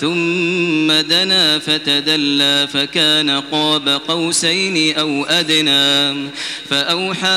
[0.00, 6.30] ثم دنا فتدلى فكان قاب قوسين أو أدنى
[6.70, 7.28] فأوحى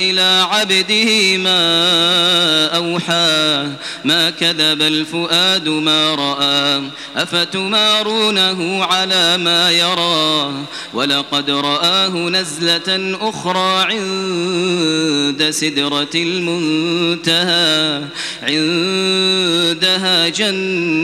[0.00, 3.68] إلى عبده ما أوحى
[4.04, 6.82] ما كذب الفؤاد ما رأى
[7.16, 10.52] أفتمارونه على ما يرى
[10.94, 18.02] ولقد رآه نزلة أخرى عند سدرة المنتهى
[18.42, 21.03] عندها جنة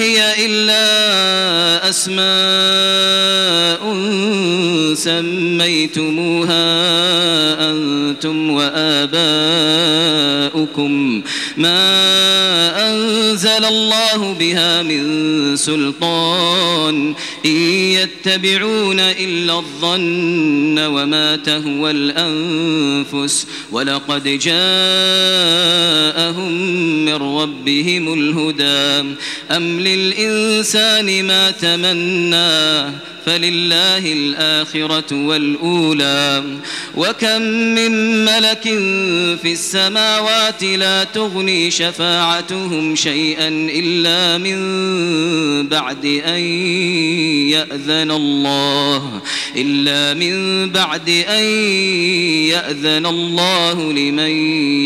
[0.00, 0.86] هي إلا
[1.90, 2.26] أسماء
[4.94, 6.66] سميتموها
[7.70, 9.56] أنتم وآباؤكم.
[11.56, 11.76] ما
[12.90, 17.14] أنزل الله بها من سلطان
[17.46, 24.56] إن يتبعون إلا الظن وما تهوى الأنفس ولقد جاءهم
[27.04, 29.16] من ربهم الهدى
[29.50, 32.92] أم للإنسان ما تمنى
[33.26, 36.44] فلله الآخرة والأولى
[36.96, 38.62] وكم من ملك
[39.42, 46.40] في السماوات لا تغني شفاعتهم شيئا إلا من بعد أن
[47.50, 49.20] يأذن الله
[49.56, 51.44] إلا من بعد أن
[52.48, 54.30] يأذن الله لمن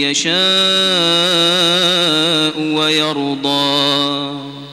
[0.01, 0.41] يشاء
[2.61, 4.60] ويرضى.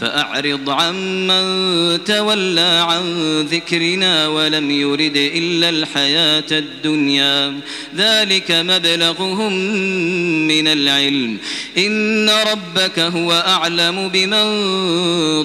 [0.00, 1.44] فأعرض عمن
[2.04, 7.60] تولى عن ذكرنا ولم يرد إلا الحياة الدنيا.
[7.96, 9.52] ذلك مبلغهم
[10.46, 11.38] من العلم.
[11.78, 14.68] إن ربك هو أعلم بمن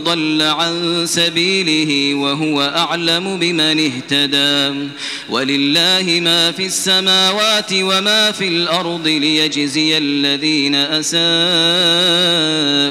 [0.04, 4.90] ضل عن سبيله وهو أعلم بمن اهتدى.
[5.30, 11.26] ولله ما في السماوات وما في الأرض ليجزي الذين أساءوا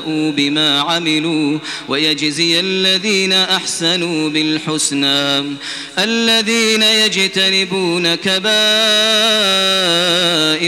[0.06, 5.38] بما عملوا ويجزي الذين أحسنوا بالحسنى
[5.98, 9.63] الذين يجتنبون كبائر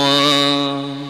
[0.00, 1.09] one.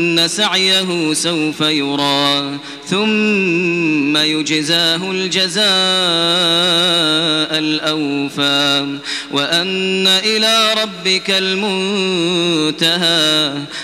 [0.00, 5.60] وأن سعيه سوف يرى ثم يجزاه الجزاء
[7.60, 8.98] الأوفى
[9.30, 13.00] وأن إلى ربك المنتهى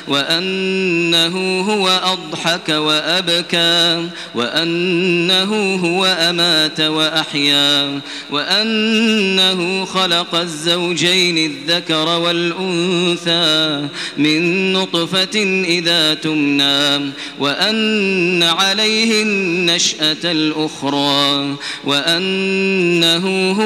[0.08, 8.00] وأنه هو أضحك وأبكى وأنه هو أمات وأحيا
[8.31, 23.65] وأنه خلق الزوجين الذكر والأنثى من نطفة إذا تمنى وأن عليه النشأة الأخرى وأنه هو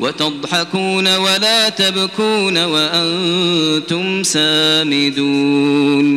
[0.00, 6.08] وتضحكون ولا تبكون وأنتم سامدون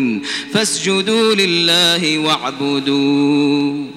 [0.53, 3.93] فاسجدوا لله واعبدوا